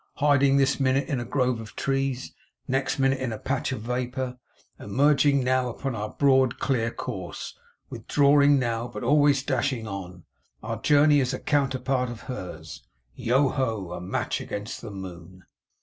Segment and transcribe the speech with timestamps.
[0.15, 2.33] Hiding this minute in a grove of trees;
[2.67, 4.39] next minute in a patch of vapour;
[4.79, 7.55] emerging now upon our broad clear course;
[7.91, 10.23] withdrawing now, but always dashing on,
[10.63, 12.81] our journey is a counter part of hers.
[13.13, 13.91] Yoho!
[13.91, 15.43] A match against the Moon!